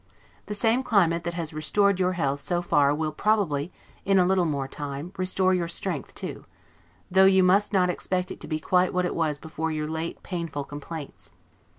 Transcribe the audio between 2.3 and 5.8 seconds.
so far will probably, in a little more time, restore your